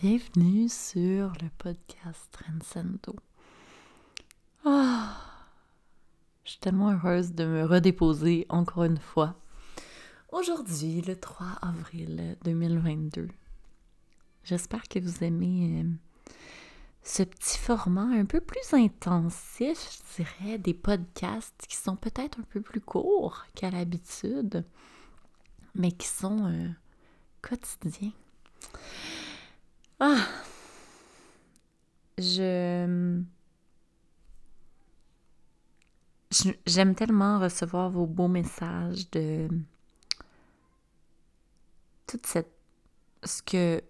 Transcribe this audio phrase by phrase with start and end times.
[0.00, 3.16] Bienvenue sur le podcast Transcendo.
[4.64, 5.16] Ah,
[6.44, 9.34] je suis tellement heureuse de me redéposer encore une fois.
[10.30, 13.26] Aujourd'hui, le 3 avril 2022.
[14.44, 16.32] J'espère que vous aimez euh,
[17.02, 22.44] ce petit format un peu plus intensif, je dirais, des podcasts qui sont peut-être un
[22.44, 24.64] peu plus courts qu'à l'habitude,
[25.74, 26.68] mais qui sont euh,
[27.42, 28.12] quotidiens.
[30.00, 30.26] Ah!
[32.18, 33.22] Je.
[36.66, 39.48] J'aime tellement recevoir vos beaux messages de
[42.06, 42.52] toute cette.
[43.24, 43.82] ce que.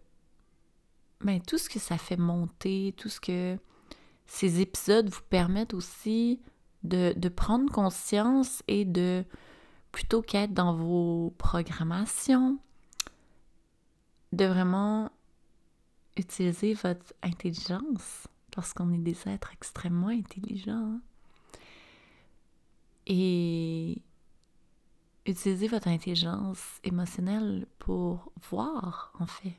[1.20, 3.58] Ben, tout ce que ça fait monter, tout ce que
[4.26, 6.40] ces épisodes vous permettent aussi
[6.84, 9.24] de, de prendre conscience et de,
[9.90, 12.58] plutôt qu'être dans vos programmations,
[14.32, 15.10] de vraiment
[16.18, 21.00] utiliser votre intelligence parce qu'on est des êtres extrêmement intelligents.
[23.06, 24.02] Et
[25.26, 29.56] utiliser votre intelligence émotionnelle pour voir, en fait,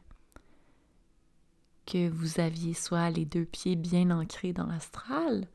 [1.85, 5.47] que vous aviez soit les deux pieds bien ancrés dans l'astral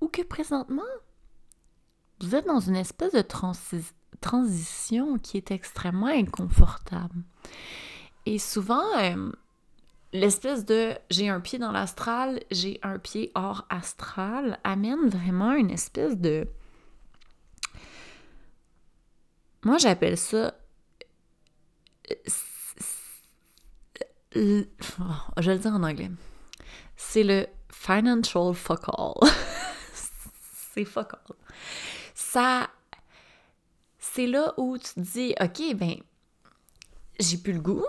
[0.00, 0.82] ou que présentement,
[2.20, 3.24] vous êtes dans une espèce de
[4.20, 7.22] transition qui est extrêmement inconfortable.
[8.26, 9.30] Et souvent, euh,
[10.12, 15.70] l'espèce de j'ai un pied dans l'astral, j'ai un pied hors astral amène vraiment une
[15.70, 16.48] espèce de.
[19.64, 20.54] Moi, j'appelle ça.
[24.34, 24.64] Je
[25.36, 26.10] vais le dire en anglais.
[26.96, 29.14] C'est le financial fuck all.
[30.74, 31.36] c'est fuck all.
[32.14, 32.70] Ça.
[33.98, 35.94] C'est là où tu te dis, OK, ben,
[37.20, 37.84] j'ai plus le goût,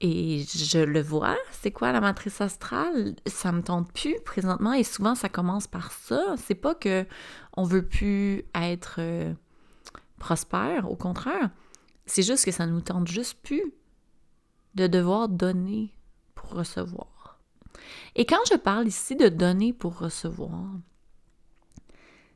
[0.00, 3.14] et je le vois, c'est quoi la matrice astrale?
[3.26, 6.36] Ça me tente plus présentement et souvent ça commence par ça.
[6.38, 7.06] C'est pas que
[7.56, 9.34] on veut plus être euh,
[10.18, 11.50] prospère, au contraire.
[12.06, 13.74] C'est juste que ça nous tente juste plus
[14.74, 15.92] de devoir donner
[16.34, 17.38] pour recevoir.
[18.16, 20.64] Et quand je parle ici de donner pour recevoir,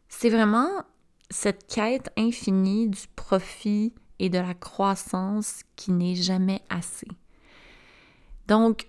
[0.08, 0.84] c'est vraiment
[1.30, 7.08] cette quête infinie du profit et de la croissance qui n'est jamais assez.
[8.48, 8.88] Donc,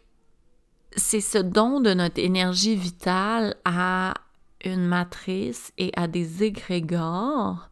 [0.96, 4.14] c'est ce don de notre énergie vitale à
[4.64, 7.70] une matrice et à des égrégores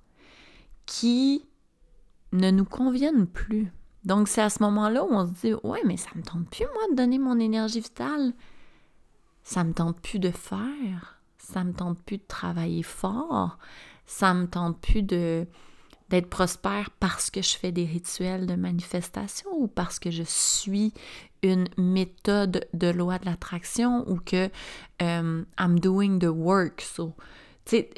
[0.85, 1.45] qui
[2.31, 3.71] ne nous conviennent plus.
[4.03, 6.65] Donc, c'est à ce moment-là où on se dit Ouais, mais ça me tente plus,
[6.73, 8.33] moi, de donner mon énergie vitale.
[9.43, 11.21] Ça me tente plus de faire.
[11.37, 13.57] Ça me tente plus de travailler fort.
[14.05, 15.47] Ça me tente plus de
[16.13, 20.93] d'être prospère parce que je fais des rituels de manifestation ou parce que je suis
[21.41, 24.51] une méthode de loi de l'attraction ou que
[25.01, 26.81] um, I'm doing the work.
[26.81, 27.15] So,
[27.65, 27.89] c'est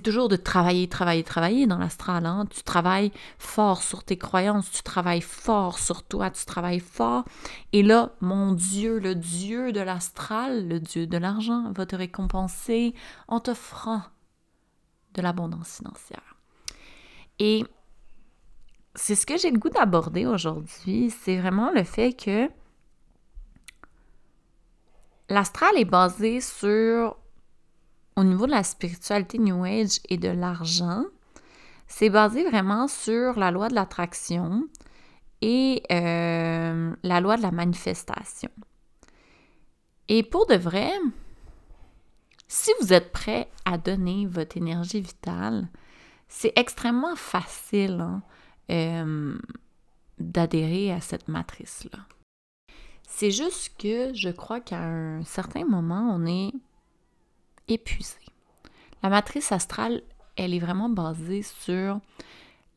[0.00, 2.24] toujours de travailler, travailler, travailler dans l'astral.
[2.24, 2.46] Hein?
[2.54, 7.24] Tu travailles fort sur tes croyances, tu travailles fort sur toi, tu travailles fort.
[7.72, 12.94] Et là, mon Dieu, le Dieu de l'astral, le Dieu de l'argent, va te récompenser
[13.26, 14.02] en t'offrant
[15.14, 16.36] de l'abondance financière.
[17.38, 17.64] Et
[18.94, 22.50] c'est ce que j'ai le goût d'aborder aujourd'hui, c'est vraiment le fait que
[25.28, 27.16] l'astral est basé sur,
[28.16, 31.04] au niveau de la spiritualité New Age et de l'argent,
[31.86, 34.64] c'est basé vraiment sur la loi de l'attraction
[35.40, 38.50] et euh, la loi de la manifestation.
[40.08, 40.90] Et pour de vrai,
[42.52, 45.68] si vous êtes prêt à donner votre énergie vitale,
[46.28, 48.00] c'est extrêmement facile.
[48.00, 48.22] Hein?
[48.70, 49.38] Euh,
[50.20, 51.98] d'adhérer à cette matrice-là.
[53.08, 56.52] C'est juste que je crois qu'à un certain moment, on est
[57.68, 58.18] épuisé.
[59.02, 60.02] La matrice astrale,
[60.36, 62.00] elle est vraiment basée sur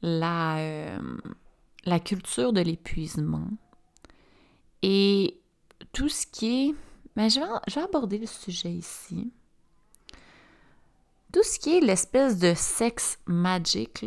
[0.01, 0.99] la, euh,
[2.03, 3.49] culture de l'épuisement
[4.81, 5.39] et
[5.91, 6.75] tout ce qui est...
[7.15, 9.31] Mais ben, je, vais, je vais aborder le sujet ici.
[11.33, 14.05] Tout ce qui est l'espèce de sexe magique,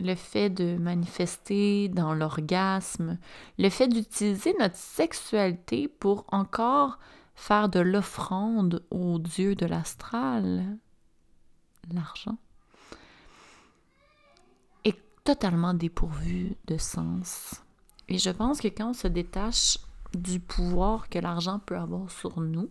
[0.00, 3.18] le fait de manifester dans l'orgasme,
[3.58, 6.98] le fait d'utiliser notre sexualité pour encore
[7.34, 10.78] faire de l'offrande au dieu de l'astral,
[11.92, 12.38] l'argent,
[14.84, 17.62] est totalement dépourvu de sens.
[18.08, 19.76] Et je pense que quand on se détache
[20.14, 22.70] du pouvoir que l'argent peut avoir sur nous,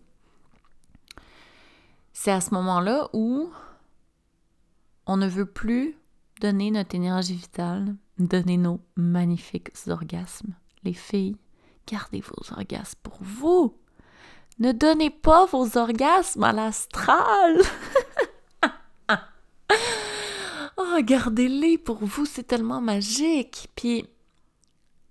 [2.20, 3.52] c'est à ce moment-là où
[5.06, 5.96] on ne veut plus
[6.42, 11.38] donner notre énergie vitale, donner nos magnifiques orgasmes les filles,
[11.86, 13.78] gardez vos orgasmes pour vous.
[14.58, 17.62] Ne donnez pas vos orgasmes à l'astral.
[20.78, 23.70] oh, gardez-les pour vous, c'est tellement magique.
[23.76, 24.08] Puis,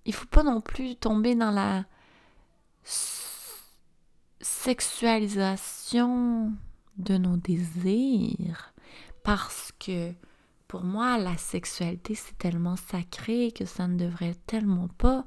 [0.07, 1.85] il faut pas non plus tomber dans la
[4.41, 6.51] sexualisation
[6.99, 8.73] de nos désirs
[9.23, 10.13] parce que
[10.69, 15.25] pour moi, la sexualité, c'est tellement sacré que ça ne devrait tellement pas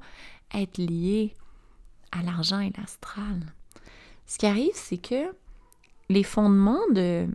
[0.54, 1.34] être lié
[2.12, 3.40] à l'argent et l'astral.
[4.26, 5.34] Ce qui arrive, c'est que
[6.08, 7.26] les fondements de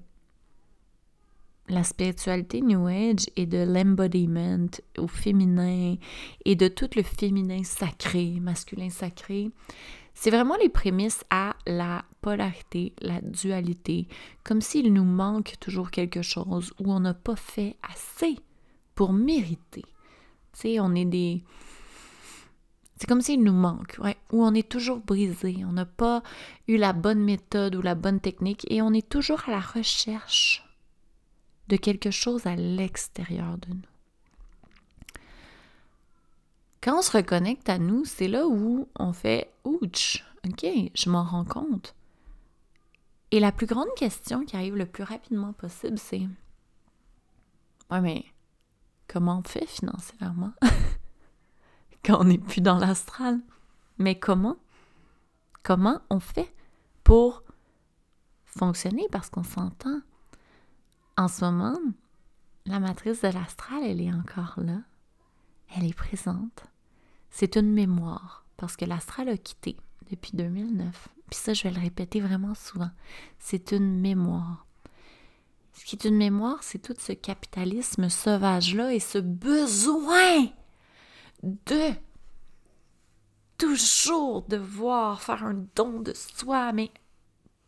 [1.67, 4.67] la spiritualité New Age et de l'embodiment
[4.97, 5.95] au féminin
[6.45, 9.49] et de tout le féminin sacré, masculin sacré,
[10.13, 14.07] c'est vraiment les prémices à la polarité, la dualité,
[14.43, 18.39] comme s'il nous manque toujours quelque chose ou on n'a pas fait assez
[18.95, 19.85] pour mériter.
[20.53, 21.43] Tu sais, on est des...
[22.97, 26.23] C'est comme s'il nous manque, ouais, ou on est toujours brisé, on n'a pas
[26.67, 30.65] eu la bonne méthode ou la bonne technique et on est toujours à la recherche
[31.67, 33.91] de quelque chose à l'extérieur de nous.
[36.81, 41.23] Quand on se reconnecte à nous, c'est là où on fait Ouch, ok, je m'en
[41.23, 41.93] rends compte.
[43.31, 46.27] Et la plus grande question qui arrive le plus rapidement possible, c'est
[47.91, 48.25] Ouais, mais
[49.07, 50.53] comment on fait financièrement
[52.05, 53.39] quand on n'est plus dans l'astral?
[53.97, 54.57] Mais comment?
[55.63, 56.53] Comment on fait
[57.03, 57.43] pour
[58.45, 59.07] fonctionner?
[59.11, 60.01] Parce qu'on s'entend?
[61.17, 61.77] En ce moment,
[62.65, 64.81] la matrice de l'astral, elle est encore là.
[65.75, 66.65] Elle est présente
[67.35, 69.75] c'est une mémoire, parce que l'astral a quitté
[70.09, 71.09] depuis 2009.
[71.29, 72.91] Puis ça, je vais le répéter vraiment souvent.
[73.39, 74.65] C'est une mémoire.
[75.73, 80.47] Ce qui est une mémoire, c'est tout ce capitalisme sauvage-là et ce besoin
[81.43, 81.91] de
[83.57, 86.91] toujours devoir faire un don de soi, mais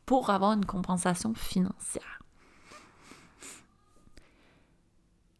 [0.05, 2.21] pour avoir une compensation financière.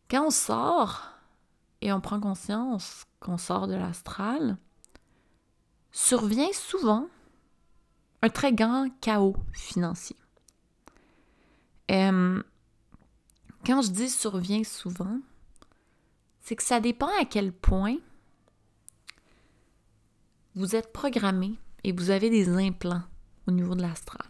[0.10, 1.10] Quand on sort
[1.82, 4.58] et on prend conscience qu'on sort de l'astral,
[5.92, 7.08] survient souvent
[8.22, 10.16] un très grand chaos financier.
[13.68, 15.20] quand je dis survient souvent,
[16.42, 17.98] c'est que ça dépend à quel point
[20.56, 23.04] vous êtes programmé et vous avez des implants
[23.48, 24.28] au niveau de l'astral.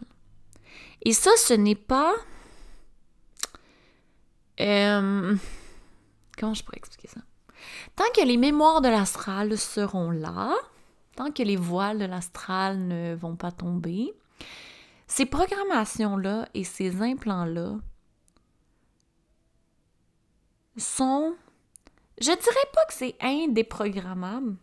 [1.02, 2.14] Et ça, ce n'est pas...
[4.58, 5.38] comment
[6.54, 7.20] je pourrais expliquer ça?
[7.96, 10.54] Tant que les mémoires de l'astral seront là,
[11.18, 14.12] tant que les voiles de l'astral ne vont pas tomber,
[15.08, 17.74] ces programmations-là et ces implants-là
[20.76, 21.34] sont,
[22.20, 24.54] je dirais pas que c'est indéprogrammable,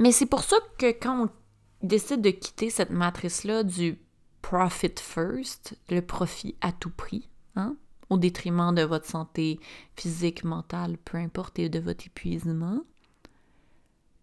[0.00, 4.00] mais c'est pour ça que quand on décide de quitter cette matrice-là du
[4.42, 7.76] profit first, le profit à tout prix, hein,
[8.08, 9.60] au détriment de votre santé
[9.94, 12.80] physique, mentale, peu importe, et de votre épuisement.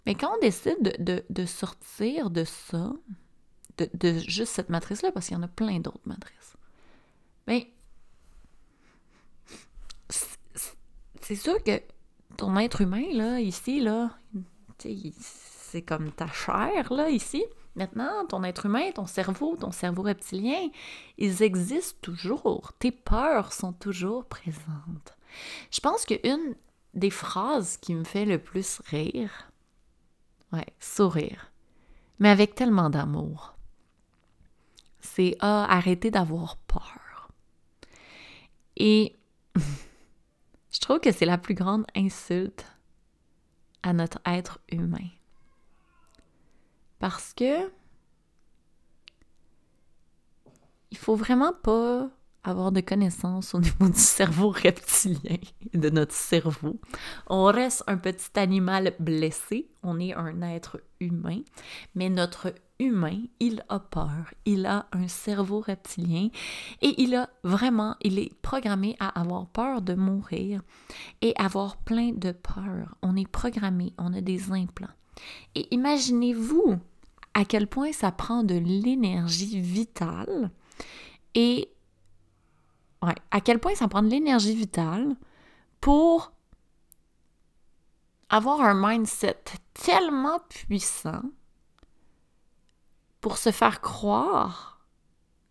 [0.07, 0.95] Mais quand on décide
[1.29, 2.93] de, sortir de ça,
[3.77, 6.55] de, juste cette matrice-là, parce qu'il y en a plein d'autres matrices,
[7.45, 7.63] bien,
[11.21, 11.81] c'est sûr que
[12.37, 14.17] ton être humain, là, ici, là,
[14.79, 17.43] c'est comme ta chair, là, ici,
[17.75, 20.69] Maintenant, ton être humain, ton cerveau, ton cerveau reptilien,
[21.19, 22.71] ils existent toujours.
[22.79, 25.15] Tes peurs sont toujours présentes.
[25.69, 26.55] Je pense qu'une
[26.95, 29.51] des phrases qui me fait le plus rire,
[30.53, 31.51] ouais, sourire,
[32.19, 33.55] mais avec tellement d'amour,
[34.99, 37.31] c'est arrêtez d'avoir peur.
[38.75, 39.15] Et
[40.71, 42.65] je trouve que c'est la plus grande insulte
[43.83, 45.09] à notre être humain.
[46.99, 47.71] Parce que
[50.91, 52.09] il faut vraiment pas
[52.47, 55.37] avoir de connaissances au niveau du cerveau reptilien
[55.73, 56.79] de notre cerveau.
[57.27, 61.41] On reste un petit animal blessé, on est un être humain,
[61.93, 66.29] mais notre humain, il a peur, il a un cerveau reptilien
[66.81, 70.61] et il a vraiment, il est programmé à avoir peur de mourir
[71.21, 72.95] et avoir plein de peurs.
[73.01, 74.87] On est programmé, on a des implants.
[75.55, 76.77] Et imaginez-vous
[77.33, 80.51] à quel point ça prend de l'énergie vitale
[81.35, 81.69] et
[83.01, 85.15] à quel point ça prend de l'énergie vitale
[85.81, 86.31] pour
[88.29, 91.21] avoir un mindset tellement puissant
[93.21, 94.85] pour se faire croire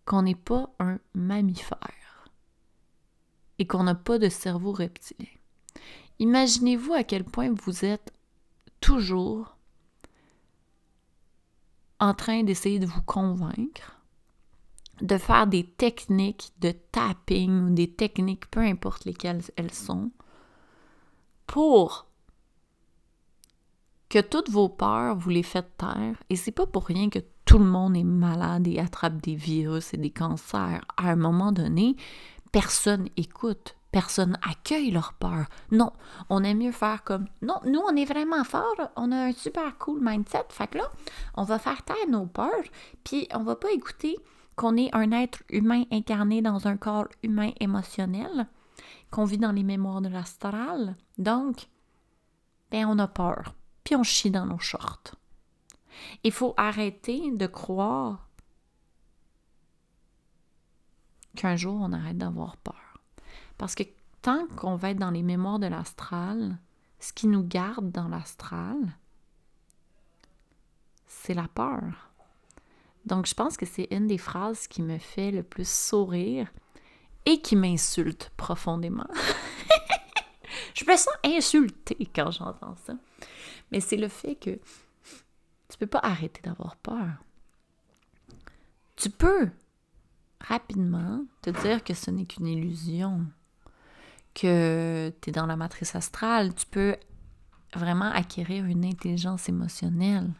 [0.05, 2.31] qu'on n'est pas un mammifère
[3.59, 5.31] et qu'on n'a pas de cerveau reptilien.
[6.19, 8.13] Imaginez-vous à quel point vous êtes
[8.81, 9.57] toujours
[11.99, 14.01] en train d'essayer de vous convaincre
[15.01, 20.11] de faire des techniques de tapping ou des techniques, peu importe lesquelles elles sont,
[21.47, 22.07] pour
[24.09, 26.17] que toutes vos peurs, vous les faites taire.
[26.31, 29.95] Et c'est pas pour rien que tout le monde est malade et attrape des virus
[29.95, 30.85] et des cancers.
[30.97, 31.97] À un moment donné,
[32.53, 35.47] personne écoute, personne accueille leur peur.
[35.71, 35.93] Non,
[36.29, 39.79] on aime mieux faire comme non, nous on est vraiment fort, on a un super
[39.79, 40.47] cool mindset.
[40.51, 40.91] Fait que là,
[41.35, 42.51] on va faire taire nos peurs,
[43.05, 44.17] puis on va pas écouter
[44.57, 48.49] qu'on est un être humain incarné dans un corps humain émotionnel,
[49.11, 50.97] qu'on vit dans les mémoires de l'astral.
[51.19, 51.69] Donc,
[52.71, 53.55] ben on a peur
[53.87, 55.15] puis on chie dans nos shorts.
[56.25, 58.29] Il faut arrêter de croire
[61.37, 62.99] qu'un jour on arrête d'avoir peur.
[63.59, 63.85] Parce que
[64.23, 66.59] tant qu'on va être dans les mémoires de l'astral,
[66.99, 68.77] ce qui nous garde dans l'astral,
[71.07, 72.11] c'est la peur.
[73.07, 76.49] Donc je pense que c'est une des phrases qui me fait le plus sourire
[77.25, 79.09] et qui m'insulte profondément.
[80.75, 82.95] je me sens insultée quand j'entends ça.
[83.71, 84.51] Mais c'est le fait que
[85.69, 87.23] tu peux pas arrêter d'avoir peur.
[88.97, 89.51] Tu peux
[90.41, 93.27] rapidement te dire que ce n'est qu'une illusion,
[94.35, 96.97] que tu es dans la matrice astrale, tu peux
[97.75, 100.31] vraiment acquérir une intelligence émotionnelle.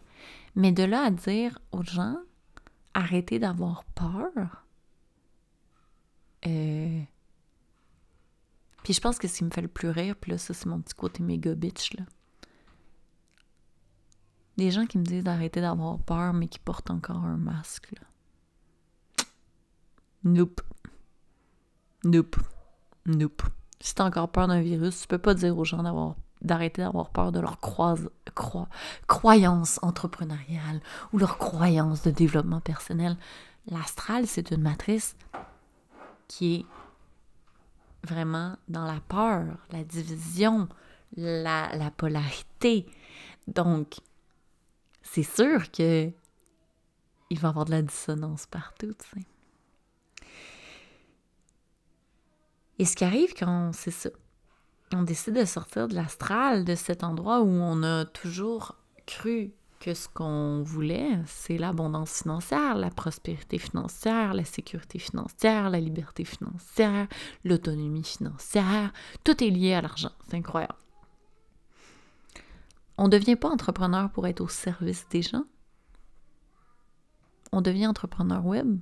[0.55, 2.17] Mais de là à dire aux gens,
[2.97, 4.65] arrêtez d'avoir peur,
[6.47, 7.03] euh...
[8.83, 10.67] puis je pense que ce qui me fait le plus rire, puis là, ça, c'est
[10.67, 12.05] mon petit côté méga bitch, là.
[14.57, 17.93] Des gens qui me disent d'arrêter d'avoir peur, mais qui portent encore un masque.
[17.93, 18.07] Là.
[20.25, 20.63] Nope.
[22.05, 22.37] Nope.
[23.05, 23.43] Nope.
[23.81, 27.11] Si t'as encore peur d'un virus, tu peux pas dire aux gens d'avoir d'arrêter d'avoir
[27.11, 28.09] peur de leur croise,
[29.07, 30.81] croyance entrepreneuriale
[31.13, 33.17] ou leur croyance de développement personnel.
[33.67, 35.17] L'astral, c'est une matrice
[36.29, 36.67] qui est
[38.07, 40.69] vraiment dans la peur, la division,
[41.17, 42.87] la, la polarité.
[43.49, 43.97] Donc,
[45.03, 46.11] c'est sûr que
[47.29, 49.27] il va y avoir de la dissonance partout, tu sais.
[52.79, 54.11] Et ce qui arrive quand c'est ça,
[54.93, 58.77] on décide de sortir de l'astral, de cet endroit où on a toujours
[59.07, 65.81] cru que ce qu'on voulait, c'est l'abondance financière, la prospérité financière, la sécurité financière, la
[65.81, 67.07] liberté financière,
[67.45, 70.75] l'autonomie financière, tout est lié à l'argent, c'est incroyable.
[72.99, 75.45] On ne devient pas entrepreneur pour être au service des gens.
[77.53, 78.79] On devient entrepreneur web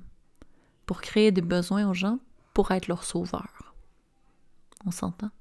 [0.85, 2.19] pour créer des besoins aux gens,
[2.53, 3.73] pour être leur sauveur.
[4.85, 5.31] On s'entend?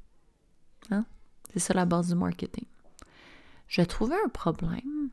[0.91, 1.05] Hein?
[1.53, 2.67] C'est ça la base du marketing.
[3.69, 5.09] Je vais trouver un problème,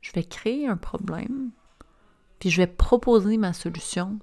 [0.00, 1.50] je vais créer un problème,
[2.38, 4.18] puis je vais proposer ma solution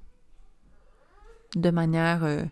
[1.55, 2.43] de manière euh,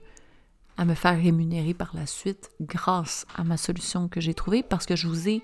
[0.78, 4.86] à me faire rémunérer par la suite grâce à ma solution que j'ai trouvée parce
[4.86, 5.44] que je vous ai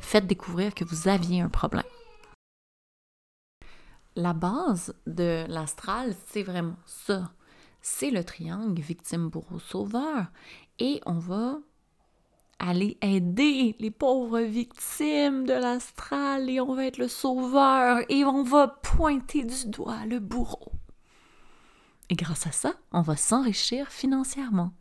[0.00, 1.84] faites découvrir que vous aviez un problème.
[4.16, 7.32] La base de l'astral, c'est vraiment ça.
[7.80, 10.26] C'est le triangle victime, bourreau, sauveur.
[10.78, 11.58] Et on va
[12.58, 18.42] aller aider les pauvres victimes de l'astral et on va être le sauveur et on
[18.42, 20.72] va pointer du doigt le bourreau.
[22.10, 24.72] Et grâce à ça, on va s'enrichir financièrement.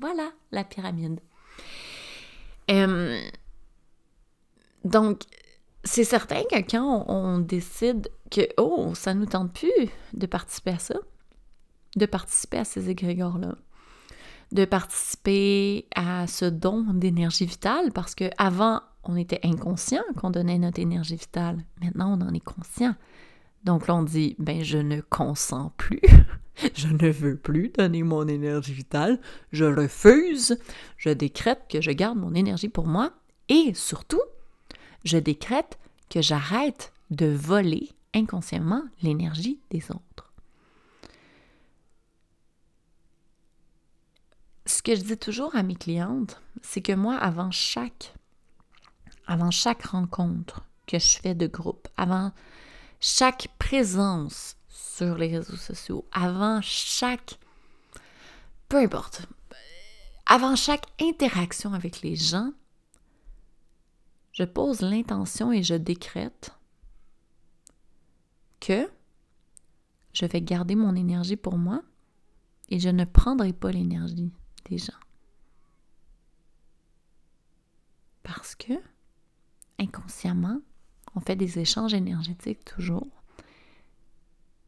[0.00, 1.20] Voilà la pyramide.
[2.70, 3.20] Euh,
[4.84, 5.22] donc,
[5.84, 9.70] c'est certain que quand on, décide que, oh, ça nous tente plus
[10.14, 10.96] de participer à ça,
[11.94, 13.56] de participer à ces égrégores-là,
[14.52, 20.80] de participer à ce don d'énergie vitale, parce qu'avant, on était inconscient qu'on donnait notre
[20.80, 21.64] énergie vitale.
[21.82, 22.94] Maintenant, on en est conscient.
[23.64, 26.00] Donc là, on dit, ben, je ne consens plus.
[26.74, 29.20] je ne veux plus donner mon énergie vitale.
[29.52, 30.58] Je refuse.
[30.96, 33.12] Je décrète que je garde mon énergie pour moi.
[33.48, 34.22] Et surtout,
[35.04, 35.78] je décrète
[36.10, 40.25] que j'arrête de voler inconsciemment l'énergie des autres.
[44.66, 48.12] Ce que je dis toujours à mes clientes, c'est que moi, avant chaque,
[49.28, 52.32] avant chaque rencontre que je fais de groupe, avant
[52.98, 57.38] chaque présence sur les réseaux sociaux, avant chaque,
[58.68, 59.26] peu importe,
[60.26, 62.52] avant chaque interaction avec les gens,
[64.32, 66.50] je pose l'intention et je décrète
[68.58, 68.90] que
[70.12, 71.82] je vais garder mon énergie pour moi
[72.68, 74.32] et je ne prendrai pas l'énergie
[74.78, 74.92] gens.
[78.22, 78.74] Parce que,
[79.78, 80.60] inconsciemment,
[81.16, 83.08] On fait des échanges énergétiques toujours.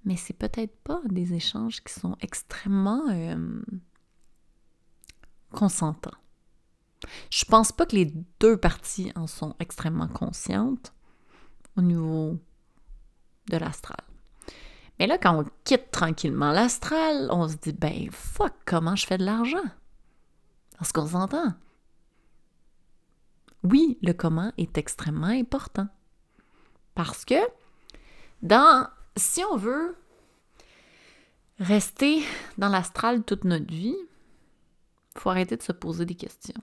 [0.05, 3.61] Mais c'est peut-être pas des échanges qui sont extrêmement euh,
[5.51, 6.17] consentants.
[7.31, 10.95] Je pense pas que les deux parties en sont extrêmement conscientes
[11.77, 12.39] au niveau
[13.51, 14.01] de l'astral.
[14.99, 19.19] Mais là, quand on quitte tranquillement l'astral, on se dit, ben fuck, comment je fais
[19.19, 19.63] de l'argent?
[20.79, 21.55] Parce qu'on s'entend.
[23.65, 25.89] Oui, le comment est extrêmement important.
[26.95, 27.35] Parce que
[28.43, 29.97] dans, si on veut
[31.59, 32.23] rester
[32.57, 33.97] dans l'astral toute notre vie,
[35.15, 36.63] il faut arrêter de se poser des questions.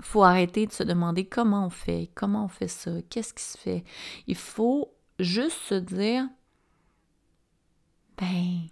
[0.00, 3.42] Il faut arrêter de se demander comment on fait, comment on fait ça, qu'est-ce qui
[3.42, 3.84] se fait.
[4.26, 6.28] Il faut juste se dire,
[8.18, 8.68] ben,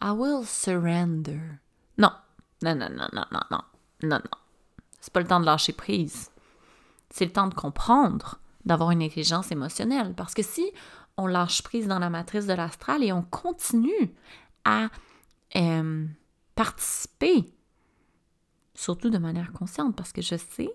[0.00, 1.58] I will surrender.
[2.64, 3.60] Non, non, non, non, non, non,
[4.04, 4.38] non, non.
[5.00, 6.30] C'est pas le temps de lâcher prise.
[7.10, 10.14] C'est le temps de comprendre, d'avoir une intelligence émotionnelle.
[10.14, 10.72] Parce que si
[11.18, 14.14] on lâche prise dans la matrice de l'astral et on continue
[14.64, 14.88] à
[15.56, 16.06] euh,
[16.54, 17.52] participer,
[18.74, 20.74] surtout de manière consciente, parce que je sais.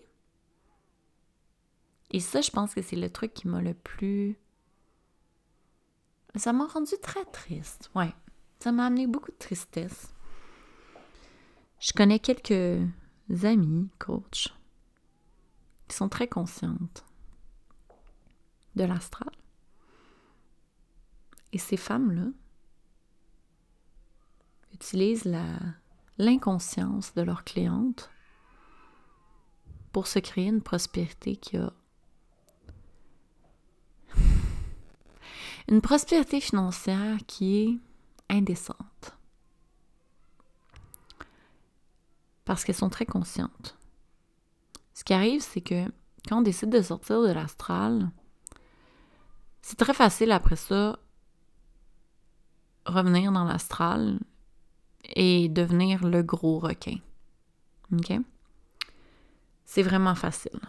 [2.12, 4.38] Et ça, je pense que c'est le truc qui m'a le plus.
[6.36, 8.14] Ça m'a rendu très triste, ouais.
[8.60, 10.14] Ça m'a amené beaucoup de tristesse.
[11.80, 12.82] Je connais quelques
[13.44, 14.54] amis, coach,
[15.88, 17.06] qui sont très conscientes
[18.76, 19.32] de l'astral.
[21.54, 22.28] Et ces femmes-là
[24.74, 25.32] utilisent
[26.18, 28.10] l'inconscience de leurs clientes
[29.92, 31.74] pour se créer une prospérité qui a
[35.70, 37.80] une prospérité financière qui est
[38.30, 39.19] indécente.
[42.50, 43.78] Parce qu'elles sont très conscientes.
[44.96, 45.86] Ce qui arrive, c'est que
[46.28, 48.10] quand on décide de sortir de l'astral,
[49.62, 50.98] c'est très facile après ça
[52.88, 54.20] revenir dans l'astral
[55.04, 56.98] et devenir le gros requin.
[57.94, 58.14] OK?
[59.64, 60.60] C'est vraiment facile.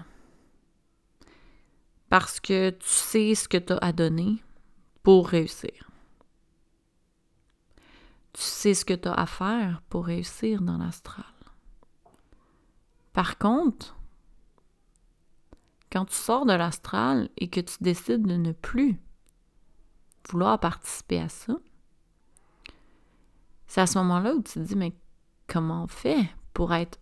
[2.10, 4.42] Parce que tu sais ce que tu as à donner,
[5.02, 5.90] pour réussir.
[8.34, 11.24] Tu sais ce que tu as à faire pour réussir dans l'astral.
[13.12, 13.96] Par contre,
[15.90, 19.00] quand tu sors de l'astral et que tu décides de ne plus
[20.28, 21.54] vouloir participer à ça,
[23.66, 24.92] c'est à ce moment-là où tu te dis, mais
[25.46, 26.98] comment on fait pour être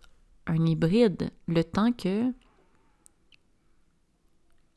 [0.47, 1.31] un hybride?
[1.47, 2.31] Le temps que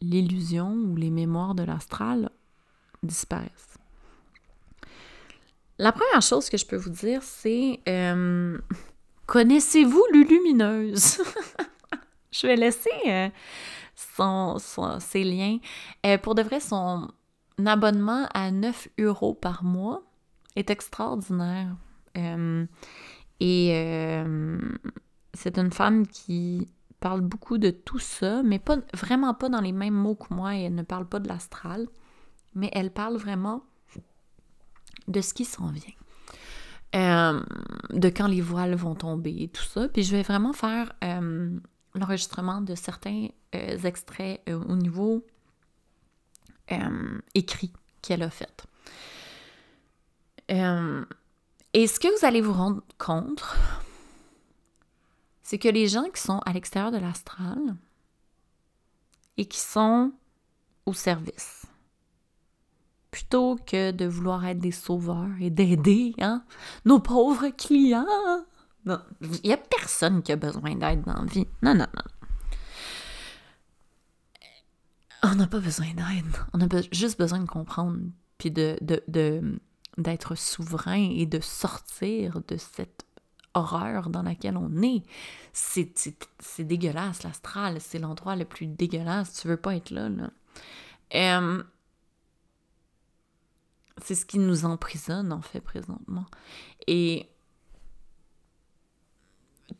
[0.00, 2.30] l'illusion ou les mémoires de l'astral
[3.02, 3.78] disparaissent.
[5.78, 8.58] La première chose que je peux vous dire, c'est euh,
[9.26, 11.22] connaissez-vous Lulumineuse?
[12.32, 14.58] je vais laisser euh,
[15.00, 15.58] ses liens.
[16.06, 17.10] Euh, pour de vrai, son
[17.64, 20.02] abonnement à 9 euros par mois
[20.56, 21.76] est extraordinaire.
[23.40, 24.24] et
[25.34, 26.68] c'est une femme qui
[27.00, 30.54] parle beaucoup de tout ça, mais pas vraiment pas dans les mêmes mots que moi.
[30.54, 31.88] Elle ne parle pas de l'astral
[32.54, 33.64] mais elle parle vraiment
[35.08, 35.94] de ce qui s'en vient.
[36.94, 37.42] Euh,
[37.90, 39.88] de quand les voiles vont tomber et tout ça.
[39.88, 41.58] Puis je vais vraiment faire euh,
[41.94, 45.24] l'enregistrement de certains euh, extraits au niveau
[47.34, 48.64] écrit qu'elle a fait.
[50.48, 53.44] et ce que vous allez vous rendre compte,
[55.42, 57.58] c'est que les gens qui sont à l'extérieur de l'astral
[59.36, 60.12] et qui sont
[60.86, 61.61] au service,
[63.12, 66.42] plutôt que de vouloir être des sauveurs et d'aider hein,
[66.86, 68.06] nos pauvres clients.
[68.86, 68.98] Il
[69.44, 71.46] n'y a personne qui a besoin d'aide dans la vie.
[71.62, 72.02] Non, non, non.
[75.22, 76.36] On n'a pas besoin d'aide.
[76.52, 77.98] On a juste besoin de comprendre,
[78.38, 78.76] puis de,
[79.98, 83.04] d'être souverain et de sortir de cette
[83.54, 85.02] horreur dans laquelle on est.
[85.52, 86.16] C'est,
[86.60, 87.80] dégueulasse, l'astral.
[87.80, 89.34] C'est l'endroit le plus dégueulasse.
[89.34, 90.08] Tu veux pas être là.
[90.08, 90.30] là.
[94.00, 96.26] C'est ce qui nous emprisonne, en fait, présentement.
[96.86, 97.28] Et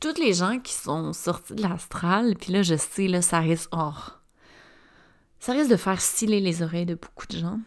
[0.00, 3.70] toutes les gens qui sont sortis de l'astral, puis là, je sais, là, ça risque...
[3.72, 3.92] Oh,
[5.38, 7.60] ça risque de faire sciller les oreilles de beaucoup de gens.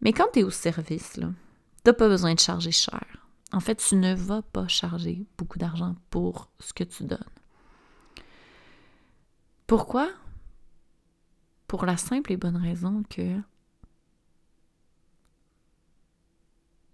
[0.00, 1.30] Mais quand tu au service, là,
[1.82, 3.04] t'as pas besoin de charger cher.
[3.52, 7.18] En fait, tu ne vas pas charger beaucoup d'argent pour ce que tu donnes.
[9.66, 10.10] Pourquoi?
[11.66, 13.40] Pour la simple et bonne raison que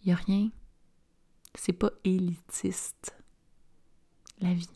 [0.03, 0.51] Il n'y a rien.
[1.55, 3.15] C'est pas élitiste,
[4.41, 4.69] la vie.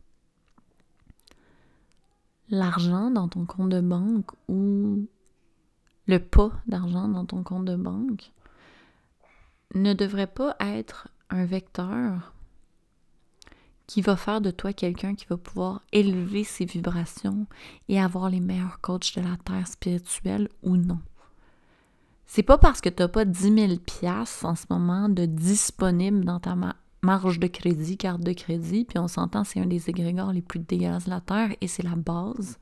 [2.49, 5.07] l'argent dans ton compte de banque ou
[6.07, 8.33] le pas d'argent dans ton compte de banque
[9.75, 12.35] ne devrait pas être un vecteur
[13.87, 17.47] qui va faire de toi quelqu'un qui va pouvoir élever ses vibrations
[17.89, 21.01] et avoir les meilleurs coachs de la terre spirituelle ou non.
[22.27, 26.25] C'est pas parce que tu n'as pas 10 000 piastres en ce moment de disponible
[26.25, 26.57] dans ta
[27.03, 30.59] marge de crédit, carte de crédit, puis on s'entend, c'est un des égrégores les plus
[30.59, 31.09] dégueulasses
[31.61, 32.59] et c'est la base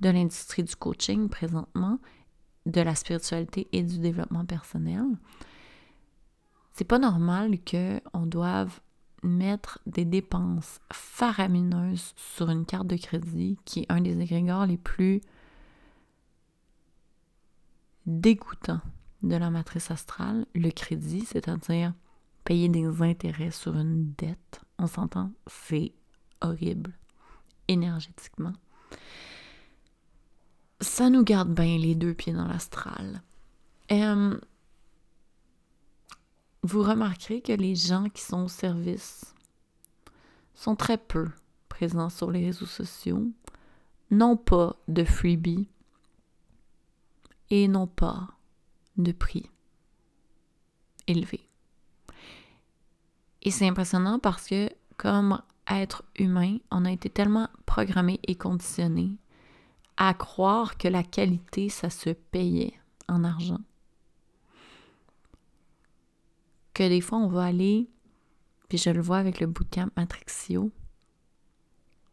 [0.00, 1.98] de l'industrie du coaching présentement,
[2.66, 5.04] de la spiritualité et du développement personnel.
[6.72, 8.80] C'est pas normal qu'on doive
[9.22, 14.78] mettre des dépenses faramineuses sur une carte de crédit qui est un des égrégores les
[14.78, 15.20] plus
[18.06, 18.80] dégoûtants
[19.22, 21.92] de la matrice astrale, le crédit, c'est-à-dire
[22.44, 24.60] payer des intérêts sur une dette.
[24.78, 25.92] On s'entend, c'est
[26.40, 26.92] horrible
[27.68, 28.52] énergétiquement.
[30.80, 33.22] Ça nous garde bien les deux pieds dans l'astral.
[33.92, 34.38] Euh,
[36.62, 39.34] vous remarquerez que les gens qui sont au service
[40.54, 41.28] sont très peu
[41.68, 43.30] présents sur les réseaux sociaux,
[44.10, 45.68] n'ont pas de freebie
[47.48, 48.28] et n'ont pas
[48.96, 49.50] de prix
[51.06, 51.46] élevé.
[53.42, 59.16] Et c'est impressionnant parce que comme être humain, on a été tellement programmé et conditionné
[59.96, 62.74] à croire que la qualité, ça se payait
[63.08, 63.60] en argent
[66.80, 67.90] que des fois, on va aller,
[68.68, 70.70] puis je le vois avec le bootcamp Matrixio.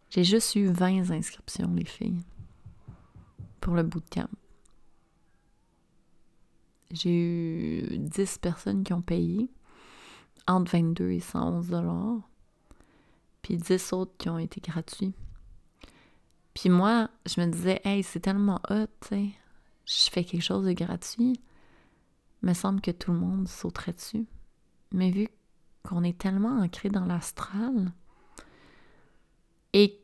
[0.09, 2.21] J'ai juste eu 20 inscriptions, les filles,
[3.61, 4.27] pour le bootcamp.
[6.91, 9.49] J'ai eu 10 personnes qui ont payé,
[10.47, 12.21] entre 22 et 111 dollars,
[13.41, 15.13] puis 10 autres qui ont été gratuits.
[16.53, 19.29] Puis moi, je me disais, hey, c'est tellement hot, tu sais,
[19.85, 21.39] je fais quelque chose de gratuit.
[22.41, 24.25] Il me semble que tout le monde sauterait dessus.
[24.91, 25.27] Mais vu
[25.83, 27.91] qu'on est tellement ancré dans l'astral,
[29.73, 29.99] et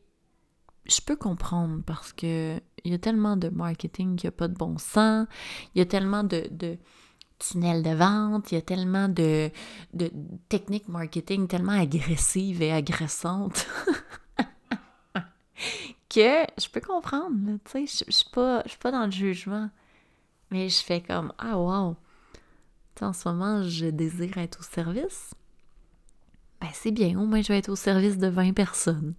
[0.86, 4.54] je peux comprendre parce que il y a tellement de marketing qui n'a pas de
[4.54, 5.26] bon sens,
[5.74, 6.76] il y a tellement de, de
[7.38, 9.50] tunnels de vente, il y a tellement de,
[9.94, 10.10] de
[10.48, 13.66] techniques marketing tellement agressives et agressantes
[16.10, 17.58] que je peux comprendre.
[17.64, 19.70] Tu sais, je suis pas, pas dans le jugement,
[20.50, 21.96] mais je fais comme Ah, wow!
[23.00, 25.34] en ce moment, je désire être au service.
[26.60, 29.14] Ben, c'est bien, au moins je vais être au service de 20 personnes,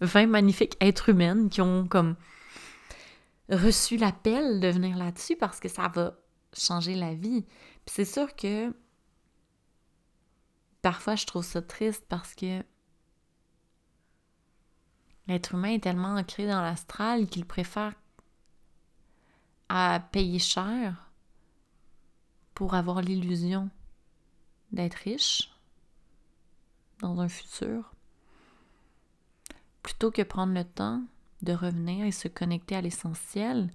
[0.00, 2.16] 20 magnifiques êtres humains qui ont comme
[3.50, 6.16] reçu l'appel de venir là-dessus parce que ça va
[6.52, 7.42] changer la vie.
[7.84, 8.74] Puis c'est sûr que
[10.82, 12.62] parfois je trouve ça triste parce que
[15.26, 17.94] l'être humain est tellement ancré dans l'astral qu'il préfère
[19.68, 21.10] à payer cher
[22.54, 23.70] pour avoir l'illusion
[24.72, 25.50] d'être riche
[26.98, 27.94] dans un futur,
[29.82, 31.02] plutôt que prendre le temps
[31.42, 33.70] de revenir et se connecter à l'essentiel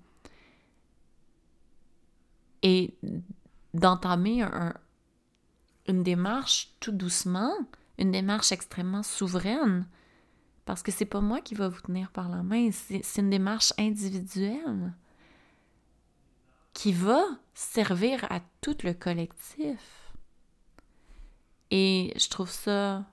[2.61, 2.95] et
[3.73, 4.45] d'entamer
[5.87, 7.53] une démarche tout doucement,
[7.97, 9.87] une démarche extrêmement souveraine,
[10.65, 13.73] parce que c'est pas moi qui va vous tenir par la main, c'est une démarche
[13.77, 14.93] individuelle
[16.73, 20.11] qui va servir à tout le collectif.
[21.71, 23.05] Et je trouve ça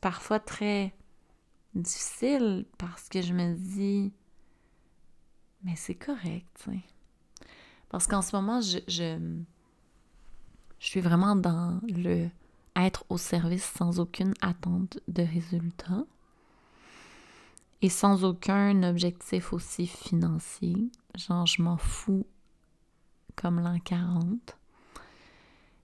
[0.00, 0.94] parfois très
[1.74, 4.12] difficile parce que je me dis,
[5.62, 6.68] mais c'est correct.
[7.88, 9.18] Parce qu'en ce moment, je, je,
[10.78, 12.28] je, suis vraiment dans le
[12.76, 16.04] être au service sans aucune attente de résultat
[17.82, 20.90] et sans aucun objectif aussi financier.
[21.16, 22.26] Genre, je m'en fous
[23.36, 24.57] comme l'an 40.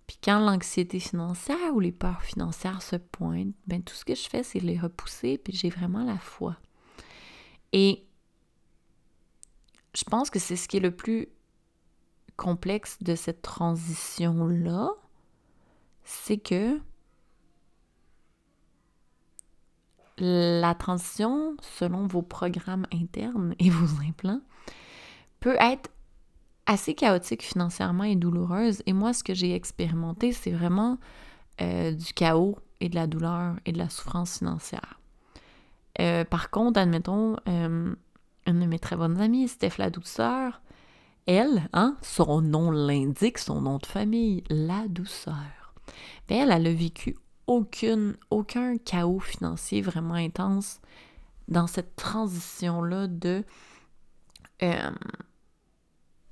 [0.06, 4.28] Puis quand l'anxiété financière ou les peurs financières se pointent, ben tout ce que je
[4.28, 6.56] fais, c'est les repousser, puis j'ai vraiment la foi.
[7.72, 8.04] Et
[9.94, 11.28] je pense que c'est ce qui est le plus
[12.36, 14.90] complexe de cette transition-là,
[16.04, 16.80] c'est que
[20.18, 24.42] la transition, selon vos programmes internes et vos implants,
[25.40, 25.90] peut être
[26.66, 28.82] assez chaotique financièrement et douloureuse.
[28.86, 30.98] Et moi, ce que j'ai expérimenté, c'est vraiment
[31.60, 35.00] euh, du chaos et de la douleur et de la souffrance financière.
[36.00, 37.94] Euh, par contre, admettons, euh,
[38.46, 40.60] une de mes très bonnes amies, Steph la douceur,
[41.26, 45.74] elle, hein, son nom l'indique, son nom de famille, la douceur.
[46.28, 50.80] Ben, elle, elle a vécu aucune, aucun chaos financier vraiment intense
[51.48, 53.44] dans cette transition-là de,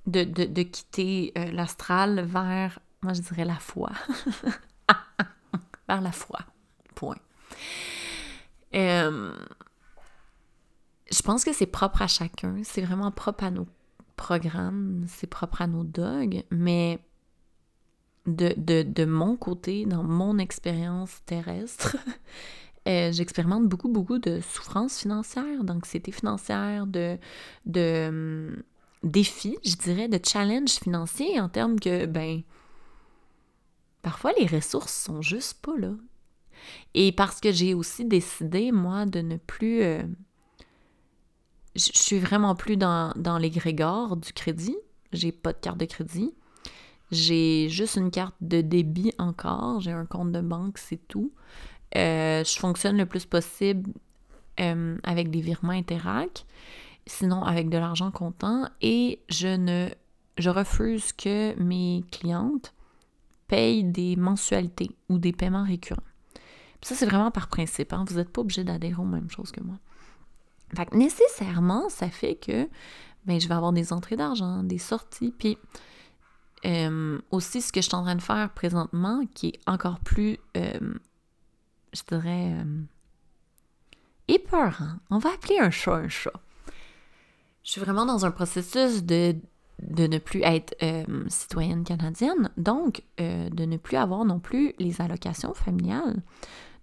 [0.08, 3.90] euh, de, de, quitter euh, l'astral vers, moi je dirais la foi.
[5.88, 6.40] vers la foi.
[6.94, 7.16] Point.
[8.74, 9.34] Euh,
[11.10, 12.60] je pense que c'est propre à chacun.
[12.64, 13.66] C'est vraiment propre à nos
[14.16, 15.04] programmes.
[15.08, 16.44] C'est propre à nos dogs.
[16.50, 16.98] Mais
[18.26, 21.96] de, de, de mon côté, dans mon expérience terrestre,
[22.88, 27.16] Euh, j'expérimente beaucoup, beaucoup de souffrances financières, d'anxiété financière, de,
[27.64, 28.64] de
[29.02, 32.42] défis, je dirais, de challenges financiers en termes que, ben,
[34.02, 35.92] parfois les ressources sont juste pas là.
[36.94, 39.82] Et parce que j'ai aussi décidé, moi, de ne plus...
[39.82, 40.02] Euh,
[41.74, 44.76] je suis vraiment plus dans, dans l'égrégore du crédit.
[45.12, 46.34] J'ai pas de carte de crédit.
[47.10, 49.80] J'ai juste une carte de débit encore.
[49.80, 51.32] J'ai un compte de banque, c'est tout.
[51.96, 53.90] Euh, je fonctionne le plus possible
[54.60, 56.46] euh, avec des virements Interac,
[57.06, 59.88] sinon avec de l'argent comptant, et je ne
[60.38, 62.72] je refuse que mes clientes
[63.48, 66.02] payent des mensualités ou des paiements récurrents.
[66.80, 67.92] ça, c'est vraiment par principe.
[67.92, 68.04] Hein.
[68.08, 69.76] Vous n'êtes pas obligé d'adhérer aux mêmes choses que moi.
[70.74, 72.66] Fait nécessairement, ça fait que
[73.26, 75.34] ben, je vais avoir des entrées d'argent, des sorties.
[75.38, 75.58] Puis
[76.64, 80.38] euh, aussi, ce que je suis en train de faire présentement, qui est encore plus
[81.92, 82.82] je dirais, euh,
[84.28, 84.96] épeurant.
[85.10, 86.32] On va appeler un chat un chat.
[87.62, 89.37] Je suis vraiment dans un processus de,
[89.83, 94.75] de ne plus être euh, citoyenne canadienne, donc euh, de ne plus avoir non plus
[94.79, 96.22] les allocations familiales,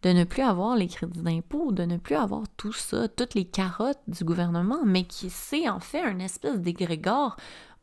[0.03, 3.45] de ne plus avoir les crédits d'impôt, de ne plus avoir tout ça, toutes les
[3.45, 7.35] carottes du gouvernement, mais qui c'est en fait un espèce d'égrégore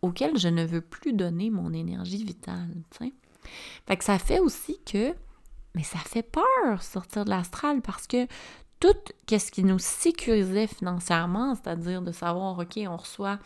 [0.02, 2.68] auquel je ne veux plus donner mon énergie vitale.
[3.86, 5.14] Fait que ça fait aussi que
[5.74, 8.26] mais ça fait peur sortir de l'astral parce que
[8.80, 8.94] tout
[9.28, 13.38] ce qui nous sécurisait financièrement, c'est-à-dire de savoir, OK, on reçoit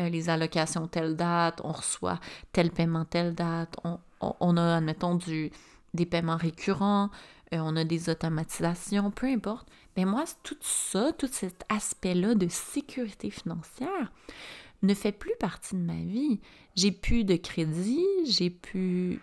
[0.00, 2.18] euh, les allocations telle date, on reçoit
[2.52, 3.76] tel paiement telle date,
[4.20, 5.50] on, a, admettons, du,
[5.92, 7.10] des paiements récurrents,
[7.52, 9.68] euh, on a des automatisations, peu importe.
[9.96, 14.12] Mais moi, tout ça, tout cet aspect-là de sécurité financière
[14.82, 16.40] ne fait plus partie de ma vie.
[16.74, 19.20] J'ai plus de crédit, j'ai plus...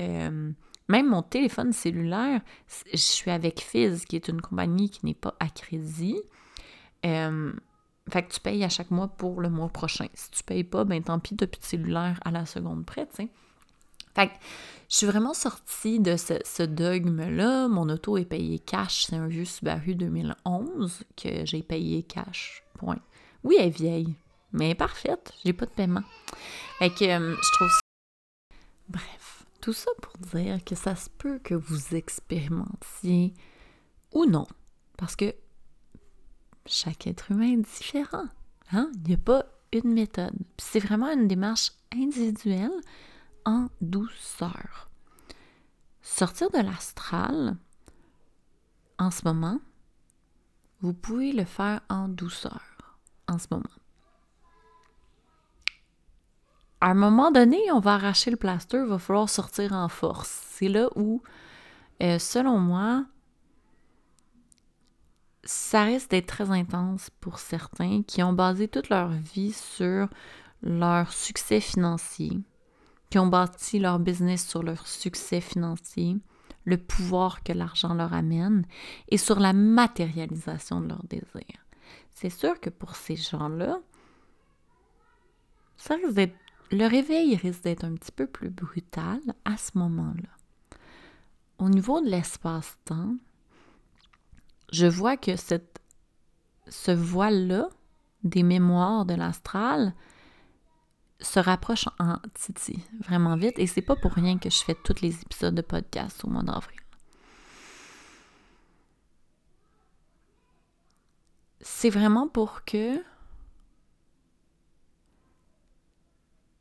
[0.00, 0.52] Euh,
[0.88, 2.40] même mon téléphone cellulaire,
[2.92, 6.20] je suis avec Fizz, qui est une compagnie qui n'est pas à crédit.
[8.10, 10.06] Fait que tu payes à chaque mois pour le mois prochain.
[10.14, 13.06] Si tu payes pas, ben tant pis, t'as plus de cellulaire à la seconde près,
[13.06, 13.28] tu sais.
[14.14, 14.34] Fait que
[14.88, 17.68] je suis vraiment sortie de ce, dogme-là.
[17.68, 19.06] Mon auto est payé cash.
[19.06, 22.62] C'est un vieux Subaru 2011 que j'ai payé cash.
[22.74, 23.00] Point.
[23.42, 24.14] Oui, elle est vieille,
[24.52, 25.32] mais parfaite.
[25.44, 26.04] J'ai pas de paiement.
[26.78, 27.80] Fait que je trouve ça...
[28.88, 29.23] Bref.
[29.64, 33.32] Tout ça pour dire que ça se peut que vous expérimentiez
[34.12, 34.46] ou non,
[34.98, 35.34] parce que
[36.66, 38.26] chaque être humain est différent.
[38.72, 38.92] Hein?
[38.94, 40.34] Il n'y a pas une méthode.
[40.58, 42.78] C'est vraiment une démarche individuelle
[43.46, 44.90] en douceur.
[46.02, 47.56] Sortir de l'astral,
[48.98, 49.60] en ce moment,
[50.82, 52.98] vous pouvez le faire en douceur,
[53.28, 53.64] en ce moment.
[56.84, 60.28] À un moment donné, on va arracher le plaster, il va falloir sortir en force.
[60.50, 61.22] C'est là où,
[62.02, 63.06] euh, selon moi,
[65.44, 70.10] ça risque d'être très intense pour certains qui ont basé toute leur vie sur
[70.62, 72.38] leur succès financier,
[73.08, 76.18] qui ont bâti leur business sur leur succès financier,
[76.66, 78.66] le pouvoir que l'argent leur amène
[79.08, 81.64] et sur la matérialisation de leurs désirs.
[82.10, 83.78] C'est sûr que pour ces gens-là,
[85.78, 86.43] ça risque d'être
[86.74, 90.78] le réveil risque d'être un petit peu plus brutal à ce moment-là.
[91.58, 93.14] Au niveau de l'espace-temps,
[94.72, 95.80] je vois que cette,
[96.68, 97.68] ce voile-là
[98.24, 99.94] des mémoires de l'astral
[101.20, 105.00] se rapproche en titi vraiment vite et c'est pas pour rien que je fais tous
[105.00, 106.80] les épisodes de podcast au mois d'avril.
[111.60, 113.00] C'est vraiment pour que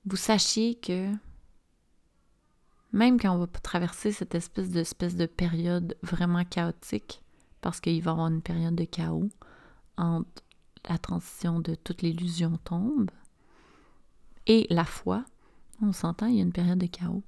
[0.05, 1.11] vous sachiez que
[2.91, 7.23] même quand on va traverser cette espèce de, de période vraiment chaotique,
[7.61, 9.29] parce qu'il va y avoir une période de chaos
[9.97, 10.43] entre
[10.87, 13.09] la transition de toute l'illusion tombe
[14.45, 15.25] et la foi,
[15.81, 17.23] on s'entend, il y a une période de chaos,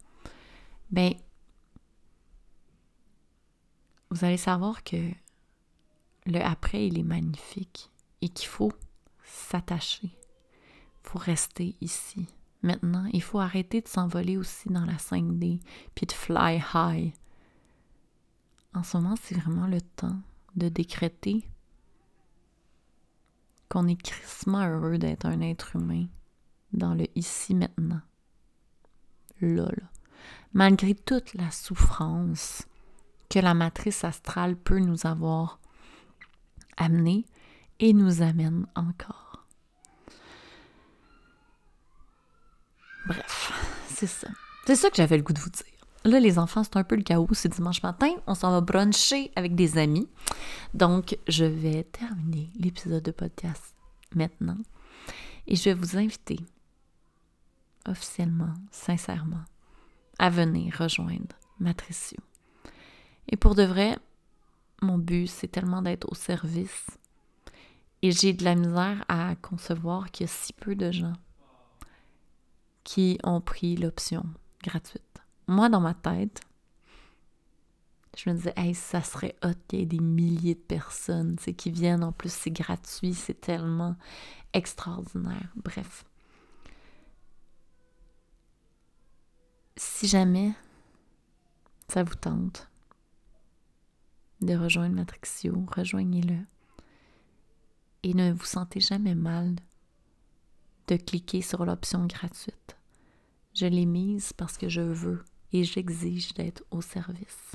[0.92, 1.14] ben,
[4.12, 4.98] vous allez savoir que
[6.26, 8.74] le après, il est magnifique et qu'il faut
[9.24, 12.28] s'attacher, il faut rester ici,
[12.66, 15.62] Maintenant, il faut arrêter de s'envoler aussi dans la 5D,
[15.94, 17.14] puis de fly high.
[18.74, 20.18] En ce moment, c'est vraiment le temps
[20.56, 21.48] de décréter
[23.70, 26.08] qu'on est crissement heureux d'être un être humain
[26.74, 28.02] dans le ici maintenant.
[29.42, 29.90] Là, là.
[30.54, 32.68] Malgré toute la souffrance
[33.30, 35.60] que la matrice astrale peut nous avoir
[36.78, 37.28] amenée
[37.80, 39.25] et nous amène encore.
[43.06, 43.52] Bref,
[43.88, 44.28] c'est ça.
[44.66, 45.66] C'est ça que j'avais le goût de vous dire.
[46.06, 47.28] Là, les enfants, c'est un peu le chaos.
[47.34, 48.12] C'est dimanche matin.
[48.28, 50.08] On s'en va bruncher avec des amis.
[50.74, 53.76] Donc, je vais terminer l'épisode de podcast
[54.14, 54.58] maintenant.
[55.48, 56.40] Et je vais vous inviter
[57.88, 59.44] officiellement, sincèrement,
[60.18, 62.18] à venir rejoindre Matricio.
[63.28, 63.98] Et pour de vrai,
[64.82, 66.88] mon but, c'est tellement d'être au service.
[68.02, 71.14] Et j'ai de la misère à concevoir qu'il y a si peu de gens
[72.86, 74.24] qui ont pris l'option
[74.64, 75.02] gratuite
[75.48, 76.42] moi, dans ma tête,
[78.18, 81.72] je me disais, hey, ça serait hot qu'il y ait des milliers de personnes qui
[81.72, 82.04] viennent.
[82.04, 83.96] En plus, c'est gratuit, c'est tellement
[84.54, 85.52] extraordinaire.
[85.56, 86.06] Bref.
[89.78, 90.54] Si jamais
[91.90, 92.70] ça vous tente
[94.42, 96.40] de rejoindre Matrixio, rejoignez-le.
[98.04, 99.56] Et ne vous sentez jamais mal
[100.88, 102.75] de cliquer sur l'option gratuite.
[103.56, 107.54] Je l'ai mise parce que je veux et j'exige d'être au service.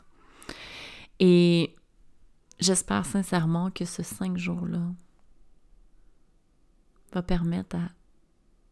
[1.19, 1.77] Et
[2.59, 4.93] j'espère sincèrement que ce cinq jours-là
[7.13, 7.89] va permettre à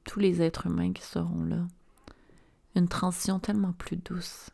[0.04, 1.66] tous les êtres humains qui seront là
[2.74, 4.50] une transition tellement plus douce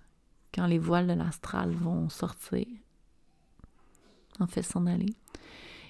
[0.54, 2.66] quand les voiles de l'astral vont sortir,
[4.40, 5.14] en fait s'en aller,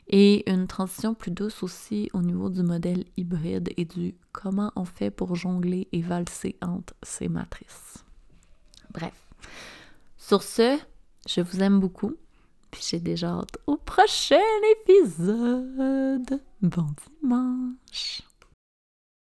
[0.09, 4.85] et une transition plus douce aussi au niveau du modèle hybride et du comment on
[4.85, 8.05] fait pour jongler et valser entre ces matrices.
[8.93, 9.14] Bref.
[10.17, 10.79] Sur ce,
[11.29, 12.14] je vous aime beaucoup.
[12.71, 14.40] Puis j'ai déjà hâte au prochain
[14.83, 16.40] épisode.
[16.61, 16.87] Bon
[17.21, 18.23] dimanche.